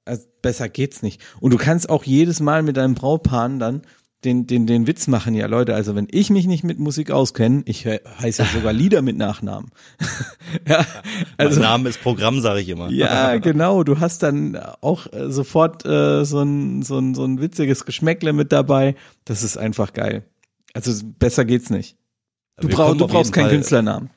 also 0.04 0.26
besser 0.42 0.70
geht's 0.70 1.02
nicht. 1.02 1.22
Und 1.40 1.52
du 1.52 1.58
kannst 1.58 1.90
auch 1.90 2.04
jedes 2.04 2.40
Mal 2.40 2.64
mit 2.64 2.78
deinem 2.78 2.96
Brautpaar 2.96 3.50
dann 3.50 3.82
den, 4.24 4.48
den, 4.48 4.66
den 4.66 4.88
Witz 4.88 5.08
machen, 5.08 5.36
ja 5.36 5.46
Leute, 5.46 5.76
also 5.76 5.96
wenn 5.96 6.08
ich 6.10 6.30
mich 6.30 6.48
nicht 6.48 6.64
mit 6.64 6.80
Musik 6.80 7.12
auskenne, 7.12 7.64
ich 7.66 7.86
heiße 7.86 8.44
ja 8.44 8.50
sogar 8.52 8.74
Lieder 8.74 9.02
mit 9.02 9.18
Nachnamen. 9.18 9.70
ja, 10.68 10.86
also, 11.38 11.60
mein 11.60 11.70
Name 11.70 11.90
ist 11.90 12.02
Programm, 12.02 12.40
sage 12.40 12.62
ich 12.62 12.70
immer. 12.70 12.90
Ja, 12.90 13.38
genau, 13.38 13.84
du 13.84 14.00
hast 14.00 14.24
dann 14.24 14.58
auch 14.82 15.12
äh, 15.14 15.32
sofort 15.32 15.86
äh, 15.86 16.26
so, 16.26 16.42
ein, 16.42 16.82
so, 16.82 16.98
ein, 16.98 17.14
so 17.14 17.24
ein 17.24 17.40
witziges 17.40 17.86
Geschmäckle 17.86 18.34
mit 18.34 18.52
dabei. 18.52 18.96
Das 19.26 19.44
ist 19.44 19.58
einfach 19.58 19.94
geil. 19.94 20.24
Also 20.74 20.92
besser 21.20 21.46
geht's 21.46 21.70
nicht. 21.70 21.98
Du, 22.60 22.68
brauch, 22.70 22.96
du 22.96 23.08
brauchst 23.08 23.34
keinen 23.34 23.46
Fall, 23.46 23.54
Künstlernamen. 23.54 24.10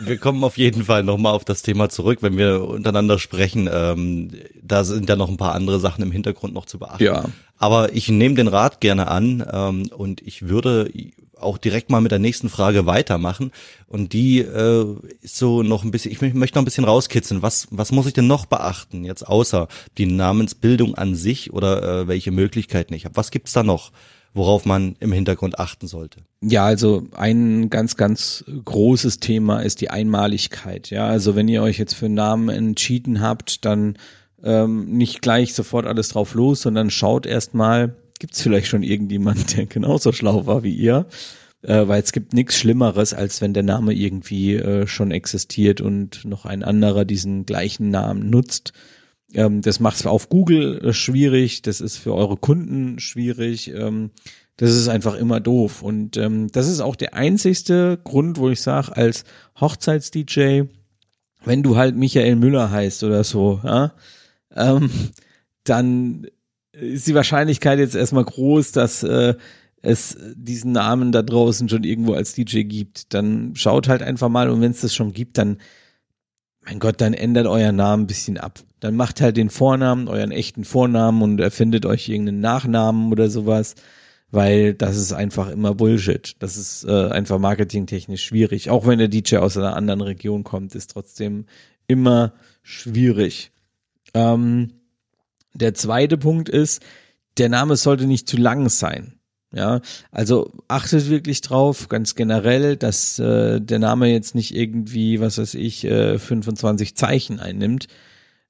Wir 0.00 0.16
kommen 0.18 0.42
auf 0.44 0.56
jeden 0.58 0.84
Fall 0.84 1.02
nochmal 1.02 1.34
auf 1.34 1.44
das 1.44 1.62
Thema 1.62 1.88
zurück, 1.88 2.18
wenn 2.22 2.36
wir 2.36 2.66
untereinander 2.66 3.18
sprechen. 3.18 3.68
Ähm, 3.72 4.30
da 4.62 4.84
sind 4.84 5.08
ja 5.08 5.16
noch 5.16 5.28
ein 5.28 5.36
paar 5.36 5.54
andere 5.54 5.80
Sachen 5.80 6.02
im 6.02 6.12
Hintergrund 6.12 6.54
noch 6.54 6.66
zu 6.66 6.78
beachten. 6.78 7.04
Ja. 7.04 7.24
Aber 7.58 7.92
ich 7.94 8.08
nehme 8.08 8.34
den 8.34 8.48
Rat 8.48 8.80
gerne 8.80 9.08
an 9.08 9.44
ähm, 9.52 9.88
und 9.96 10.22
ich 10.22 10.48
würde 10.48 10.90
auch 11.38 11.58
direkt 11.58 11.90
mal 11.90 12.00
mit 12.00 12.12
der 12.12 12.18
nächsten 12.18 12.48
Frage 12.48 12.86
weitermachen. 12.86 13.52
Und 13.86 14.12
die 14.12 14.40
äh, 14.40 14.86
ist 15.20 15.36
so 15.36 15.62
noch 15.62 15.84
ein 15.84 15.90
bisschen, 15.90 16.12
ich 16.12 16.20
möchte 16.20 16.56
noch 16.56 16.62
ein 16.62 16.64
bisschen 16.64 16.84
rauskitzeln. 16.84 17.42
Was, 17.42 17.68
was 17.70 17.92
muss 17.92 18.06
ich 18.06 18.14
denn 18.14 18.26
noch 18.26 18.46
beachten, 18.46 19.04
jetzt 19.04 19.26
außer 19.26 19.68
die 19.98 20.06
Namensbildung 20.06 20.94
an 20.94 21.14
sich 21.14 21.52
oder 21.52 21.82
äh, 21.82 22.08
welche 22.08 22.30
Möglichkeiten 22.30 22.94
ich 22.94 23.04
habe? 23.04 23.16
Was 23.16 23.30
gibt's 23.30 23.52
da 23.52 23.62
noch? 23.62 23.92
Worauf 24.36 24.64
man 24.66 24.96
im 25.00 25.12
Hintergrund 25.12 25.58
achten 25.58 25.86
sollte? 25.86 26.20
Ja, 26.42 26.64
also 26.64 27.08
ein 27.16 27.70
ganz, 27.70 27.96
ganz 27.96 28.44
großes 28.64 29.18
Thema 29.18 29.60
ist 29.60 29.80
die 29.80 29.90
Einmaligkeit. 29.90 30.90
Ja, 30.90 31.06
also 31.06 31.34
wenn 31.34 31.48
ihr 31.48 31.62
euch 31.62 31.78
jetzt 31.78 31.94
für 31.94 32.06
einen 32.06 32.14
Namen 32.14 32.48
entschieden 32.50 33.20
habt, 33.20 33.64
dann 33.64 33.96
ähm, 34.44 34.96
nicht 34.96 35.22
gleich 35.22 35.54
sofort 35.54 35.86
alles 35.86 36.10
drauf 36.10 36.34
los, 36.34 36.62
sondern 36.62 36.90
schaut 36.90 37.26
erstmal, 37.26 37.96
gibt 38.18 38.34
es 38.34 38.42
vielleicht 38.42 38.66
schon 38.68 38.82
irgendjemand, 38.82 39.56
der 39.56 39.66
genauso 39.66 40.12
schlau 40.12 40.46
war 40.46 40.62
wie 40.62 40.74
ihr? 40.74 41.06
Äh, 41.62 41.88
weil 41.88 42.02
es 42.02 42.12
gibt 42.12 42.34
nichts 42.34 42.56
Schlimmeres, 42.56 43.14
als 43.14 43.40
wenn 43.40 43.54
der 43.54 43.62
Name 43.62 43.94
irgendwie 43.94 44.54
äh, 44.54 44.86
schon 44.86 45.10
existiert 45.10 45.80
und 45.80 46.24
noch 46.24 46.44
ein 46.44 46.62
anderer 46.62 47.04
diesen 47.04 47.46
gleichen 47.46 47.90
Namen 47.90 48.28
nutzt 48.28 48.72
ähm, 49.34 49.60
das 49.62 49.80
macht 49.80 49.96
es 49.96 50.06
auf 50.06 50.28
Google 50.28 50.78
äh, 50.84 50.92
schwierig, 50.92 51.62
das 51.62 51.80
ist 51.80 51.96
für 51.96 52.14
eure 52.14 52.36
Kunden 52.36 52.98
schwierig. 52.98 53.72
Ähm, 53.72 54.10
das 54.56 54.70
ist 54.70 54.88
einfach 54.88 55.14
immer 55.14 55.40
doof. 55.40 55.82
Und 55.82 56.16
ähm, 56.16 56.48
das 56.50 56.68
ist 56.68 56.80
auch 56.80 56.96
der 56.96 57.14
einzigste 57.14 57.98
Grund, 58.02 58.38
wo 58.38 58.48
ich 58.48 58.62
sage, 58.62 58.96
als 58.96 59.24
Hochzeits-DJ, 59.60 60.62
wenn 61.44 61.62
du 61.62 61.76
halt 61.76 61.94
Michael 61.96 62.36
Müller 62.36 62.70
heißt 62.70 63.04
oder 63.04 63.22
so, 63.22 63.60
ja, 63.62 63.92
ähm, 64.54 64.90
dann 65.64 66.26
ist 66.72 67.06
die 67.06 67.14
Wahrscheinlichkeit 67.14 67.78
jetzt 67.78 67.94
erstmal 67.94 68.24
groß, 68.24 68.72
dass 68.72 69.02
äh, 69.02 69.34
es 69.82 70.16
diesen 70.34 70.72
Namen 70.72 71.12
da 71.12 71.22
draußen 71.22 71.68
schon 71.68 71.84
irgendwo 71.84 72.14
als 72.14 72.34
DJ 72.34 72.62
gibt. 72.62 73.12
Dann 73.14 73.54
schaut 73.54 73.88
halt 73.88 74.02
einfach 74.02 74.28
mal 74.28 74.48
und 74.50 74.60
wenn 74.60 74.72
es 74.72 74.80
das 74.80 74.94
schon 74.94 75.12
gibt, 75.12 75.38
dann 75.38 75.58
mein 76.66 76.80
Gott, 76.80 77.00
dann 77.00 77.14
ändert 77.14 77.46
euer 77.46 77.70
Namen 77.70 78.02
ein 78.02 78.06
bisschen 78.08 78.38
ab. 78.38 78.58
Dann 78.80 78.96
macht 78.96 79.20
halt 79.20 79.36
den 79.36 79.50
Vornamen, 79.50 80.08
euren 80.08 80.32
echten 80.32 80.64
Vornamen 80.64 81.22
und 81.22 81.40
erfindet 81.40 81.86
euch 81.86 82.08
irgendeinen 82.08 82.40
Nachnamen 82.40 83.12
oder 83.12 83.30
sowas, 83.30 83.76
weil 84.32 84.74
das 84.74 84.96
ist 84.96 85.12
einfach 85.12 85.48
immer 85.48 85.74
Bullshit. 85.74 86.34
Das 86.40 86.56
ist 86.56 86.84
äh, 86.84 87.08
einfach 87.08 87.38
marketingtechnisch 87.38 88.24
schwierig. 88.24 88.68
Auch 88.68 88.86
wenn 88.86 88.98
der 88.98 89.06
DJ 89.06 89.36
aus 89.36 89.56
einer 89.56 89.76
anderen 89.76 90.00
Region 90.00 90.42
kommt, 90.42 90.74
ist 90.74 90.90
trotzdem 90.90 91.46
immer 91.86 92.32
schwierig. 92.62 93.52
Ähm, 94.12 94.72
der 95.54 95.72
zweite 95.74 96.18
Punkt 96.18 96.48
ist, 96.48 96.82
der 97.38 97.48
Name 97.48 97.76
sollte 97.76 98.06
nicht 98.06 98.28
zu 98.28 98.36
lang 98.38 98.68
sein. 98.68 99.20
Ja, 99.52 99.80
also 100.10 100.52
achtet 100.68 101.08
wirklich 101.08 101.40
drauf, 101.40 101.88
ganz 101.88 102.14
generell, 102.14 102.76
dass 102.76 103.18
äh, 103.18 103.60
der 103.60 103.78
Name 103.78 104.08
jetzt 104.08 104.34
nicht 104.34 104.54
irgendwie, 104.54 105.20
was 105.20 105.38
weiß 105.38 105.54
ich, 105.54 105.84
äh, 105.84 106.18
25 106.18 106.96
Zeichen 106.96 107.40
einnimmt, 107.40 107.86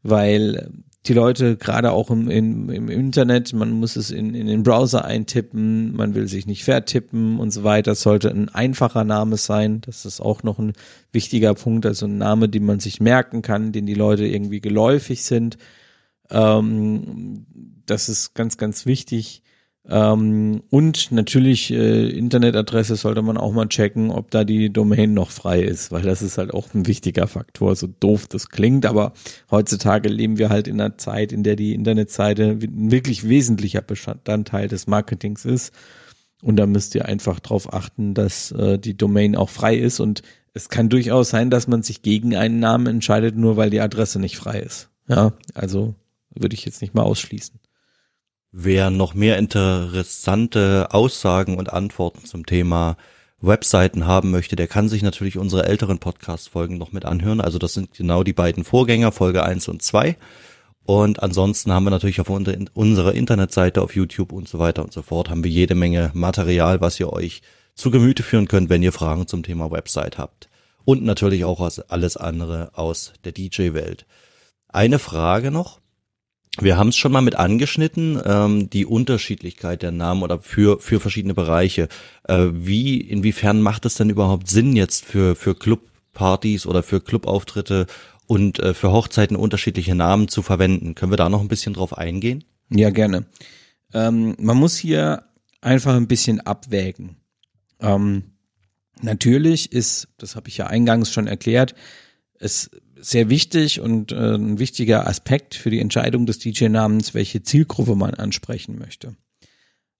weil 0.02 0.70
die 1.08 1.14
Leute 1.14 1.56
gerade 1.56 1.92
auch 1.92 2.10
im, 2.10 2.28
im, 2.30 2.70
im 2.70 2.88
Internet, 2.88 3.52
man 3.52 3.70
muss 3.70 3.96
es 3.96 4.10
in, 4.10 4.34
in 4.34 4.46
den 4.46 4.62
Browser 4.62 5.04
eintippen, 5.04 5.94
man 5.94 6.14
will 6.14 6.28
sich 6.28 6.46
nicht 6.46 6.64
vertippen 6.64 7.38
und 7.38 7.50
so 7.50 7.64
weiter. 7.64 7.92
Das 7.92 8.00
sollte 8.02 8.30
ein 8.30 8.48
einfacher 8.48 9.04
Name 9.04 9.36
sein. 9.36 9.80
Das 9.82 10.04
ist 10.04 10.20
auch 10.20 10.42
noch 10.42 10.58
ein 10.58 10.72
wichtiger 11.12 11.54
Punkt, 11.54 11.86
also 11.86 12.06
ein 12.06 12.18
Name, 12.18 12.48
den 12.48 12.64
man 12.64 12.80
sich 12.80 13.00
merken 13.00 13.42
kann, 13.42 13.72
den 13.72 13.86
die 13.86 13.94
Leute 13.94 14.26
irgendwie 14.26 14.60
geläufig 14.60 15.22
sind. 15.22 15.58
Ähm, 16.30 17.46
das 17.86 18.08
ist 18.08 18.34
ganz, 18.34 18.56
ganz 18.56 18.86
wichtig. 18.86 19.42
Ähm, 19.88 20.62
und 20.70 21.12
natürlich 21.12 21.72
äh, 21.72 22.08
Internetadresse 22.08 22.96
sollte 22.96 23.22
man 23.22 23.36
auch 23.36 23.52
mal 23.52 23.68
checken, 23.68 24.10
ob 24.10 24.30
da 24.30 24.42
die 24.42 24.72
Domain 24.72 25.14
noch 25.14 25.30
frei 25.30 25.62
ist, 25.62 25.92
weil 25.92 26.02
das 26.02 26.22
ist 26.22 26.38
halt 26.38 26.52
auch 26.52 26.74
ein 26.74 26.86
wichtiger 26.86 27.28
Faktor, 27.28 27.76
so 27.76 27.86
doof 27.86 28.26
das 28.26 28.48
klingt, 28.48 28.84
aber 28.84 29.12
heutzutage 29.50 30.08
leben 30.08 30.38
wir 30.38 30.48
halt 30.48 30.66
in 30.66 30.80
einer 30.80 30.98
Zeit, 30.98 31.30
in 31.30 31.44
der 31.44 31.54
die 31.54 31.72
Internetseite 31.72 32.58
ein 32.62 32.90
wirklich 32.90 33.28
wesentlicher 33.28 33.80
Bestandteil 33.80 34.66
des 34.66 34.88
Marketings 34.88 35.44
ist. 35.44 35.72
Und 36.42 36.56
da 36.56 36.66
müsst 36.66 36.94
ihr 36.94 37.06
einfach 37.06 37.40
darauf 37.40 37.72
achten, 37.72 38.14
dass 38.14 38.52
äh, 38.52 38.78
die 38.78 38.96
Domain 38.96 39.36
auch 39.36 39.48
frei 39.48 39.76
ist. 39.76 40.00
Und 40.00 40.22
es 40.52 40.68
kann 40.68 40.88
durchaus 40.88 41.30
sein, 41.30 41.48
dass 41.50 41.66
man 41.66 41.82
sich 41.82 42.02
gegen 42.02 42.36
einen 42.36 42.58
Namen 42.58 42.86
entscheidet, 42.86 43.36
nur 43.36 43.56
weil 43.56 43.70
die 43.70 43.80
Adresse 43.80 44.18
nicht 44.18 44.36
frei 44.36 44.60
ist. 44.60 44.90
Ja, 45.08 45.32
also 45.54 45.94
würde 46.34 46.54
ich 46.54 46.64
jetzt 46.64 46.82
nicht 46.82 46.94
mal 46.94 47.02
ausschließen. 47.02 47.58
Wer 48.52 48.90
noch 48.90 49.14
mehr 49.14 49.38
interessante 49.38 50.88
Aussagen 50.90 51.58
und 51.58 51.72
Antworten 51.72 52.24
zum 52.24 52.46
Thema 52.46 52.96
Webseiten 53.40 54.06
haben 54.06 54.30
möchte, 54.30 54.56
der 54.56 54.66
kann 54.66 54.88
sich 54.88 55.02
natürlich 55.02 55.36
unsere 55.36 55.66
älteren 55.66 55.98
Podcast-Folgen 55.98 56.78
noch 56.78 56.92
mit 56.92 57.04
anhören. 57.04 57.40
Also 57.42 57.58
das 57.58 57.74
sind 57.74 57.92
genau 57.94 58.22
die 58.22 58.32
beiden 58.32 58.64
Vorgänger, 58.64 59.12
Folge 59.12 59.42
1 59.44 59.68
und 59.68 59.82
2. 59.82 60.16
Und 60.84 61.22
ansonsten 61.22 61.72
haben 61.72 61.84
wir 61.84 61.90
natürlich 61.90 62.20
auf 62.20 62.30
unserer 62.30 63.12
Internetseite, 63.12 63.82
auf 63.82 63.94
YouTube 63.94 64.32
und 64.32 64.48
so 64.48 64.58
weiter 64.58 64.84
und 64.84 64.92
so 64.92 65.02
fort, 65.02 65.28
haben 65.28 65.44
wir 65.44 65.50
jede 65.50 65.74
Menge 65.74 66.10
Material, 66.14 66.80
was 66.80 66.98
ihr 66.98 67.12
euch 67.12 67.42
zu 67.74 67.90
Gemüte 67.90 68.22
führen 68.22 68.48
könnt, 68.48 68.70
wenn 68.70 68.82
ihr 68.82 68.92
Fragen 68.92 69.26
zum 69.26 69.42
Thema 69.42 69.70
Website 69.70 70.16
habt. 70.16 70.48
Und 70.84 71.02
natürlich 71.02 71.44
auch 71.44 71.68
alles 71.88 72.16
andere 72.16 72.70
aus 72.72 73.12
der 73.24 73.32
DJ-Welt. 73.32 74.06
Eine 74.68 74.98
Frage 75.00 75.50
noch. 75.50 75.80
Wir 76.58 76.78
haben 76.78 76.88
es 76.88 76.96
schon 76.96 77.12
mal 77.12 77.20
mit 77.20 77.36
angeschnitten, 77.36 78.20
ähm, 78.24 78.70
die 78.70 78.86
Unterschiedlichkeit 78.86 79.82
der 79.82 79.92
Namen 79.92 80.22
oder 80.22 80.40
für, 80.40 80.78
für 80.80 81.00
verschiedene 81.00 81.34
Bereiche. 81.34 81.88
Äh, 82.24 82.46
wie, 82.52 83.00
inwiefern 83.00 83.60
macht 83.60 83.84
es 83.84 83.94
denn 83.94 84.10
überhaupt 84.10 84.48
Sinn 84.48 84.74
jetzt 84.74 85.04
für, 85.04 85.36
für 85.36 85.54
Clubpartys 85.54 86.66
oder 86.66 86.82
für 86.82 87.00
Clubauftritte 87.00 87.86
und 88.26 88.58
äh, 88.58 88.74
für 88.74 88.90
Hochzeiten 88.90 89.36
unterschiedliche 89.36 89.94
Namen 89.94 90.28
zu 90.28 90.42
verwenden? 90.42 90.94
Können 90.94 91.12
wir 91.12 91.18
da 91.18 91.28
noch 91.28 91.42
ein 91.42 91.48
bisschen 91.48 91.74
drauf 91.74 91.96
eingehen? 91.96 92.44
Ja, 92.70 92.90
gerne. 92.90 93.26
Ähm, 93.92 94.34
man 94.38 94.56
muss 94.56 94.76
hier 94.76 95.24
einfach 95.60 95.94
ein 95.94 96.08
bisschen 96.08 96.40
abwägen. 96.40 97.16
Ähm, 97.80 98.32
natürlich 99.02 99.72
ist, 99.72 100.08
das 100.16 100.36
habe 100.36 100.48
ich 100.48 100.56
ja 100.56 100.66
eingangs 100.68 101.12
schon 101.12 101.26
erklärt, 101.26 101.74
es 102.38 102.70
sehr 102.98 103.28
wichtig 103.28 103.80
und 103.80 104.12
äh, 104.12 104.34
ein 104.34 104.58
wichtiger 104.58 105.06
Aspekt 105.06 105.54
für 105.54 105.70
die 105.70 105.80
Entscheidung 105.80 106.26
des 106.26 106.38
DJ-Namens, 106.38 107.14
welche 107.14 107.42
Zielgruppe 107.42 107.94
man 107.94 108.14
ansprechen 108.14 108.78
möchte. 108.78 109.16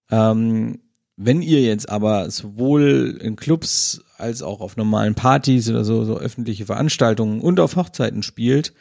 Ähm, 0.09 0.79
wenn 1.15 1.41
ihr 1.41 1.61
jetzt 1.61 1.89
aber 1.89 2.29
sowohl 2.29 3.19
in 3.21 3.35
Clubs 3.35 4.03
als 4.17 4.43
auch 4.43 4.61
auf 4.61 4.77
normalen 4.77 5.15
Partys 5.15 5.69
oder 5.69 5.83
so, 5.83 6.05
so 6.05 6.17
öffentliche 6.17 6.65
Veranstaltungen 6.65 7.41
und 7.41 7.59
auf 7.59 7.75
Hochzeiten 7.75 8.23
spielt, 8.23 8.73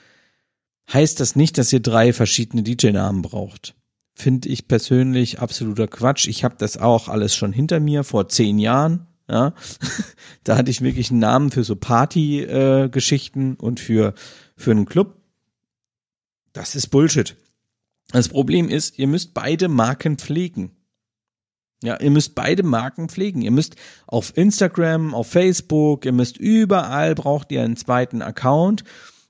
heißt 0.93 1.19
das 1.19 1.35
nicht, 1.35 1.59
dass 1.59 1.73
ihr 1.73 1.81
drei 1.81 2.13
verschiedene 2.13 2.63
DJ-Namen 2.63 3.23
braucht. 3.23 3.75
Finde 4.15 4.49
ich 4.49 4.69
persönlich 4.69 5.41
absoluter 5.41 5.89
Quatsch. 5.89 6.27
Ich 6.27 6.45
habe 6.45 6.57
das 6.59 6.77
auch 6.77 7.09
alles 7.09 7.35
schon 7.35 7.53
hinter 7.53 7.81
mir 7.81 8.05
vor 8.05 8.29
zehn 8.29 8.59
Jahren. 8.59 9.07
Ja, 9.29 9.55
da 10.45 10.57
hatte 10.57 10.71
ich 10.71 10.83
wirklich 10.83 11.11
einen 11.11 11.21
Namen 11.21 11.51
für 11.51 11.65
so 11.65 11.77
Party-Geschichten 11.77 13.55
äh, 13.55 13.63
und 13.63 13.81
für, 13.81 14.15
für 14.57 14.71
einen 14.71 14.87
Club. 14.87 15.17
Das 16.53 16.75
ist 16.75 16.89
Bullshit. 16.89 17.37
Das 18.13 18.29
Problem 18.29 18.69
ist, 18.69 18.99
ihr 18.99 19.09
müsst 19.09 19.35
beide 19.35 19.69
Marken 19.69 20.17
pflegen. 20.17 20.71
Ja, 21.83 22.01
ihr 22.01 22.11
müsst 22.11 22.35
beide 22.35 22.63
Marken 22.63 23.09
pflegen. 23.09 23.43
Ihr 23.43 23.51
müsst 23.51 23.77
auf 24.07 24.37
Instagram, 24.37 25.15
auf 25.15 25.29
Facebook, 25.29 26.05
ihr 26.05 26.13
müsst 26.13 26.39
überall 26.39 27.15
braucht 27.15 27.53
ihr 27.53 27.63
einen 27.63 27.77
zweiten 27.77 28.23
Account. 28.23 28.85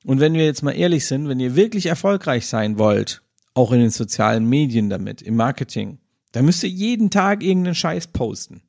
Und 0.05 0.21
wenn 0.21 0.35
wir 0.35 0.45
jetzt 0.45 0.63
mal 0.63 0.73
ehrlich 0.73 1.07
sind, 1.07 1.29
wenn 1.29 1.41
ihr 1.41 1.57
wirklich 1.57 1.87
erfolgreich 1.87 2.47
sein 2.47 2.79
wollt, 2.79 3.23
auch 3.55 3.73
in 3.73 3.81
den 3.81 3.91
sozialen 3.91 4.49
Medien 4.49 4.91
damit, 4.91 5.23
im 5.23 5.35
Marketing. 5.35 5.99
Da 6.33 6.43
müsst 6.43 6.63
ihr 6.63 6.69
jeden 6.71 7.11
Tag 7.11 7.43
irgendeinen 7.43 7.75
Scheiß 7.75 8.09
posten. 8.09 8.63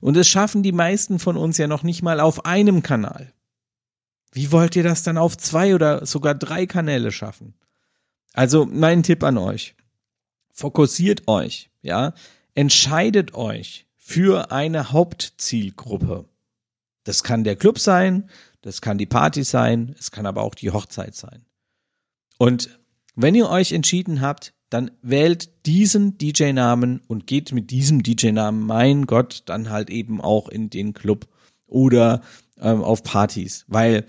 Und 0.00 0.16
es 0.16 0.28
schaffen 0.28 0.62
die 0.62 0.72
meisten 0.72 1.18
von 1.18 1.36
uns 1.36 1.58
ja 1.58 1.66
noch 1.66 1.82
nicht 1.82 2.02
mal 2.02 2.20
auf 2.20 2.44
einem 2.44 2.82
Kanal. 2.82 3.32
Wie 4.32 4.52
wollt 4.52 4.76
ihr 4.76 4.82
das 4.82 5.02
dann 5.02 5.18
auf 5.18 5.36
zwei 5.36 5.74
oder 5.74 6.04
sogar 6.04 6.34
drei 6.34 6.66
Kanäle 6.66 7.10
schaffen? 7.10 7.54
Also 8.32 8.66
mein 8.66 9.02
Tipp 9.02 9.24
an 9.24 9.38
euch. 9.38 9.74
Fokussiert 10.52 11.26
euch, 11.26 11.70
ja. 11.82 12.12
Entscheidet 12.54 13.34
euch 13.34 13.86
für 13.96 14.52
eine 14.52 14.92
Hauptzielgruppe. 14.92 16.28
Das 17.04 17.22
kann 17.22 17.44
der 17.44 17.56
Club 17.56 17.78
sein, 17.78 18.28
das 18.62 18.80
kann 18.80 18.98
die 18.98 19.06
Party 19.06 19.44
sein, 19.44 19.94
es 19.98 20.10
kann 20.10 20.26
aber 20.26 20.42
auch 20.42 20.54
die 20.54 20.70
Hochzeit 20.70 21.14
sein. 21.14 21.46
Und 22.36 22.78
wenn 23.14 23.34
ihr 23.34 23.48
euch 23.48 23.72
entschieden 23.72 24.20
habt, 24.20 24.52
dann 24.70 24.90
wählt 25.02 25.66
diesen 25.66 26.18
DJ-Namen 26.18 27.00
und 27.06 27.26
geht 27.26 27.52
mit 27.52 27.70
diesem 27.70 28.02
DJ-Namen, 28.02 28.60
mein 28.66 29.06
Gott, 29.06 29.42
dann 29.46 29.70
halt 29.70 29.90
eben 29.90 30.20
auch 30.20 30.48
in 30.48 30.70
den 30.70 30.92
Club 30.92 31.26
oder 31.66 32.22
ähm, 32.60 32.82
auf 32.82 33.02
Partys, 33.02 33.64
weil 33.68 34.06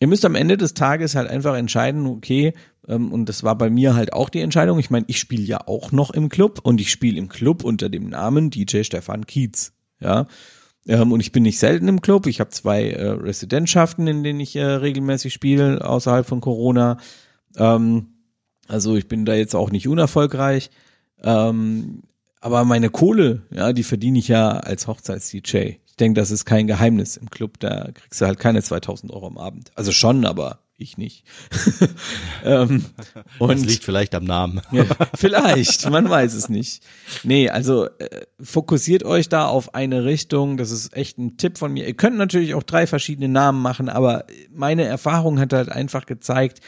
ihr 0.00 0.08
müsst 0.08 0.24
am 0.24 0.34
Ende 0.34 0.56
des 0.56 0.74
Tages 0.74 1.14
halt 1.14 1.28
einfach 1.28 1.56
entscheiden, 1.56 2.06
okay, 2.06 2.54
ähm, 2.88 3.12
und 3.12 3.28
das 3.28 3.42
war 3.44 3.56
bei 3.56 3.70
mir 3.70 3.94
halt 3.94 4.12
auch 4.12 4.28
die 4.28 4.40
Entscheidung. 4.40 4.78
Ich 4.78 4.90
meine, 4.90 5.04
ich 5.08 5.18
spiele 5.18 5.44
ja 5.44 5.66
auch 5.66 5.92
noch 5.92 6.10
im 6.10 6.28
Club 6.28 6.60
und 6.62 6.80
ich 6.80 6.90
spiele 6.90 7.18
im 7.18 7.28
Club 7.28 7.64
unter 7.64 7.88
dem 7.88 8.08
Namen 8.08 8.50
DJ 8.50 8.82
Stefan 8.82 9.26
Kietz, 9.26 9.72
ja. 10.00 10.26
Ähm, 10.86 11.12
und 11.12 11.20
ich 11.20 11.30
bin 11.30 11.44
nicht 11.44 11.60
selten 11.60 11.86
im 11.86 12.00
Club. 12.00 12.26
Ich 12.26 12.40
habe 12.40 12.50
zwei 12.50 12.90
äh, 12.90 13.10
Residentschaften, 13.10 14.08
in 14.08 14.24
denen 14.24 14.40
ich 14.40 14.56
äh, 14.56 14.64
regelmäßig 14.64 15.32
spiele, 15.32 15.88
außerhalb 15.88 16.26
von 16.26 16.40
Corona. 16.40 16.98
Ähm, 17.56 18.08
also 18.68 18.96
ich 18.96 19.08
bin 19.08 19.24
da 19.24 19.34
jetzt 19.34 19.54
auch 19.54 19.70
nicht 19.70 19.88
unerfolgreich. 19.88 20.70
Ähm, 21.22 22.02
aber 22.40 22.64
meine 22.64 22.90
Kohle, 22.90 23.42
ja, 23.54 23.72
die 23.72 23.84
verdiene 23.84 24.18
ich 24.18 24.28
ja 24.28 24.50
als 24.50 24.88
Hochzeits-DJ. 24.88 25.76
Ich 25.86 25.96
denke, 25.96 26.20
das 26.20 26.30
ist 26.30 26.44
kein 26.44 26.66
Geheimnis. 26.66 27.16
Im 27.16 27.30
Club, 27.30 27.60
da 27.60 27.90
kriegst 27.92 28.20
du 28.20 28.26
halt 28.26 28.40
keine 28.40 28.62
2000 28.62 29.12
Euro 29.12 29.28
am 29.28 29.38
Abend. 29.38 29.70
Also 29.76 29.92
schon, 29.92 30.24
aber 30.24 30.58
ich 30.76 30.98
nicht. 30.98 31.24
ähm, 32.44 32.84
und 33.38 33.60
das 33.60 33.64
liegt 33.64 33.84
vielleicht 33.84 34.14
am 34.14 34.24
Namen. 34.24 34.60
ja, 34.72 34.84
vielleicht, 35.14 35.88
man 35.88 36.08
weiß 36.08 36.34
es 36.34 36.48
nicht. 36.48 36.82
Nee, 37.22 37.48
also 37.48 37.86
äh, 37.98 38.26
fokussiert 38.40 39.04
euch 39.04 39.28
da 39.28 39.46
auf 39.46 39.74
eine 39.74 40.04
Richtung. 40.04 40.56
Das 40.56 40.70
ist 40.70 40.94
echt 40.96 41.18
ein 41.18 41.36
Tipp 41.36 41.58
von 41.58 41.72
mir. 41.72 41.86
Ihr 41.86 41.94
könnt 41.94 42.16
natürlich 42.16 42.54
auch 42.54 42.62
drei 42.64 42.86
verschiedene 42.86 43.28
Namen 43.28 43.62
machen, 43.62 43.88
aber 43.88 44.26
meine 44.52 44.84
Erfahrung 44.84 45.38
hat 45.38 45.52
halt 45.52 45.68
einfach 45.70 46.06
gezeigt, 46.06 46.60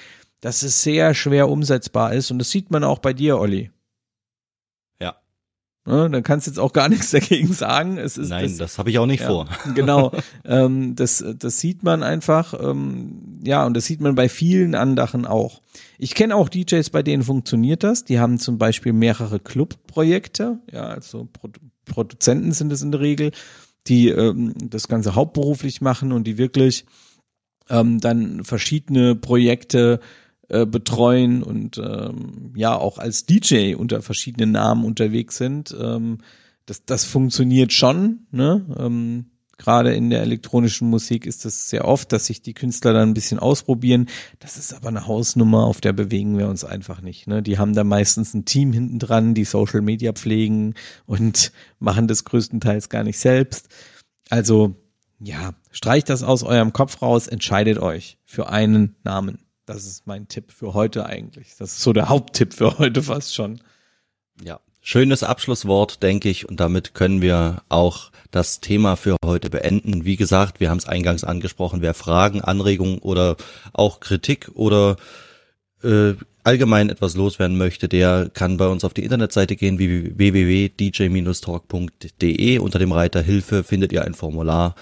dass 0.44 0.62
es 0.62 0.82
sehr 0.82 1.14
schwer 1.14 1.48
umsetzbar 1.48 2.12
ist. 2.12 2.30
Und 2.30 2.38
das 2.38 2.50
sieht 2.50 2.70
man 2.70 2.84
auch 2.84 2.98
bei 2.98 3.14
dir, 3.14 3.38
Olli. 3.38 3.70
Ja. 5.00 5.16
Ne, 5.86 6.10
dann 6.10 6.22
kannst 6.22 6.46
du 6.46 6.50
jetzt 6.50 6.58
auch 6.58 6.74
gar 6.74 6.88
nichts 6.90 7.12
dagegen 7.12 7.54
sagen. 7.54 7.96
Es 7.96 8.18
ist 8.18 8.28
Nein, 8.28 8.42
das, 8.42 8.58
das 8.58 8.78
habe 8.78 8.90
ich 8.90 8.98
auch 8.98 9.06
nicht 9.06 9.22
ja, 9.22 9.28
vor. 9.28 9.48
Genau. 9.74 10.12
ähm, 10.44 10.96
das, 10.96 11.24
das 11.38 11.60
sieht 11.60 11.82
man 11.82 12.02
einfach. 12.02 12.52
Ähm, 12.62 13.40
ja, 13.42 13.64
und 13.64 13.72
das 13.72 13.86
sieht 13.86 14.02
man 14.02 14.16
bei 14.16 14.28
vielen 14.28 14.74
anderen 14.74 15.24
auch. 15.24 15.62
Ich 15.96 16.14
kenne 16.14 16.36
auch 16.36 16.50
DJs, 16.50 16.90
bei 16.90 17.02
denen 17.02 17.22
funktioniert 17.22 17.82
das. 17.82 18.04
Die 18.04 18.18
haben 18.18 18.38
zum 18.38 18.58
Beispiel 18.58 18.92
mehrere 18.92 19.40
Clubprojekte. 19.40 20.58
Ja, 20.70 20.88
also 20.88 21.26
Pro 21.32 21.48
Produzenten 21.86 22.52
sind 22.52 22.70
es 22.70 22.82
in 22.82 22.92
der 22.92 23.00
Regel, 23.00 23.30
die 23.86 24.08
ähm, 24.08 24.52
das 24.68 24.88
Ganze 24.88 25.14
hauptberuflich 25.14 25.80
machen 25.80 26.12
und 26.12 26.26
die 26.26 26.36
wirklich 26.36 26.84
ähm, 27.70 28.00
dann 28.00 28.44
verschiedene 28.44 29.14
Projekte 29.14 30.00
äh, 30.48 30.66
betreuen 30.66 31.42
und 31.42 31.78
ähm, 31.78 32.52
ja 32.54 32.76
auch 32.76 32.98
als 32.98 33.26
DJ 33.26 33.74
unter 33.74 34.02
verschiedenen 34.02 34.52
Namen 34.52 34.84
unterwegs 34.84 35.36
sind. 35.36 35.74
Ähm, 35.78 36.18
das, 36.66 36.84
das 36.84 37.04
funktioniert 37.04 37.72
schon. 37.72 38.26
Ne? 38.30 38.64
Ähm, 38.78 39.26
Gerade 39.56 39.94
in 39.94 40.10
der 40.10 40.22
elektronischen 40.22 40.90
Musik 40.90 41.26
ist 41.26 41.44
das 41.44 41.70
sehr 41.70 41.86
oft, 41.86 42.10
dass 42.12 42.26
sich 42.26 42.42
die 42.42 42.54
Künstler 42.54 42.92
dann 42.92 43.10
ein 43.10 43.14
bisschen 43.14 43.38
ausprobieren. 43.38 44.08
Das 44.40 44.56
ist 44.56 44.74
aber 44.74 44.88
eine 44.88 45.06
Hausnummer, 45.06 45.64
auf 45.64 45.80
der 45.80 45.92
bewegen 45.92 46.36
wir 46.36 46.48
uns 46.48 46.64
einfach 46.64 47.00
nicht. 47.00 47.28
Ne? 47.28 47.42
Die 47.42 47.56
haben 47.56 47.72
da 47.72 47.84
meistens 47.84 48.34
ein 48.34 48.44
Team 48.44 48.72
hinten 48.72 48.98
dran, 48.98 49.34
die 49.34 49.44
Social 49.44 49.80
Media 49.80 50.12
pflegen 50.12 50.74
und 51.06 51.52
machen 51.78 52.08
das 52.08 52.24
größtenteils 52.24 52.88
gar 52.88 53.04
nicht 53.04 53.18
selbst. 53.18 53.68
Also 54.28 54.74
ja, 55.20 55.54
streicht 55.70 56.10
das 56.10 56.22
aus 56.22 56.42
eurem 56.42 56.72
Kopf 56.72 57.00
raus, 57.00 57.28
entscheidet 57.28 57.78
euch 57.78 58.18
für 58.24 58.48
einen 58.48 58.96
Namen. 59.04 59.43
Das 59.66 59.86
ist 59.86 60.06
mein 60.06 60.28
Tipp 60.28 60.52
für 60.52 60.74
heute 60.74 61.06
eigentlich. 61.06 61.56
Das 61.58 61.72
ist 61.72 61.82
so 61.82 61.92
der 61.92 62.08
Haupttipp 62.08 62.54
für 62.54 62.78
heute 62.78 63.02
fast 63.02 63.34
schon. 63.34 63.60
Ja, 64.42 64.60
schönes 64.82 65.22
Abschlusswort, 65.22 66.02
denke 66.02 66.28
ich. 66.28 66.48
Und 66.48 66.60
damit 66.60 66.94
können 66.94 67.22
wir 67.22 67.62
auch 67.68 68.10
das 68.30 68.60
Thema 68.60 68.96
für 68.96 69.16
heute 69.24 69.48
beenden. 69.48 70.04
Wie 70.04 70.16
gesagt, 70.16 70.60
wir 70.60 70.70
haben 70.70 70.78
es 70.78 70.86
eingangs 70.86 71.24
angesprochen. 71.24 71.80
Wer 71.80 71.94
Fragen, 71.94 72.42
Anregungen 72.42 72.98
oder 72.98 73.36
auch 73.72 74.00
Kritik 74.00 74.50
oder 74.54 74.96
äh, 75.82 76.14
allgemein 76.42 76.90
etwas 76.90 77.14
loswerden 77.16 77.56
möchte, 77.56 77.88
der 77.88 78.28
kann 78.32 78.58
bei 78.58 78.66
uns 78.66 78.84
auf 78.84 78.92
die 78.92 79.02
Internetseite 79.02 79.56
gehen, 79.56 79.78
www.dj-talk.de. 79.78 80.18
Unter 82.58 82.78
dem 82.78 82.92
Reiter 82.92 83.22
Hilfe 83.22 83.64
findet 83.64 83.92
ihr 83.92 84.04
ein 84.04 84.12
Formular, 84.14 84.74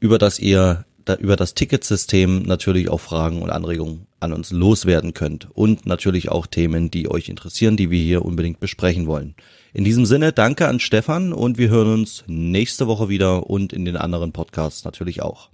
über 0.00 0.16
das 0.18 0.38
ihr 0.38 0.86
über 1.18 1.36
das 1.36 1.54
Ticketsystem 1.54 2.42
natürlich 2.42 2.88
auch 2.88 3.00
Fragen 3.00 3.42
und 3.42 3.50
Anregungen 3.50 4.06
an 4.20 4.32
uns 4.32 4.50
loswerden 4.50 5.14
könnt 5.14 5.48
und 5.52 5.86
natürlich 5.86 6.30
auch 6.30 6.46
Themen, 6.46 6.90
die 6.90 7.10
euch 7.10 7.28
interessieren, 7.28 7.76
die 7.76 7.90
wir 7.90 8.02
hier 8.02 8.24
unbedingt 8.24 8.60
besprechen 8.60 9.06
wollen. 9.06 9.34
In 9.72 9.84
diesem 9.84 10.06
Sinne, 10.06 10.32
danke 10.32 10.68
an 10.68 10.80
Stefan 10.80 11.32
und 11.32 11.58
wir 11.58 11.68
hören 11.68 11.92
uns 11.92 12.24
nächste 12.26 12.86
Woche 12.86 13.08
wieder 13.08 13.48
und 13.50 13.72
in 13.72 13.84
den 13.84 13.96
anderen 13.96 14.32
Podcasts 14.32 14.84
natürlich 14.84 15.22
auch. 15.22 15.50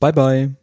Bye 0.00 0.12
bye. 0.12 0.61